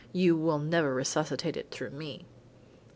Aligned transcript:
You 0.13 0.35
will 0.35 0.57
never 0.57 0.95
resuscitate 0.95 1.55
it 1.55 1.69
through 1.69 1.91
me." 1.91 2.25